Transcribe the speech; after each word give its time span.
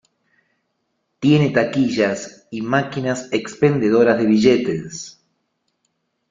Tiene 1.19 1.51
taquillas 1.51 2.47
y 2.49 2.63
máquinas 2.63 3.29
expendedoras 3.31 4.17
de 4.17 4.25
billetes. 4.25 5.23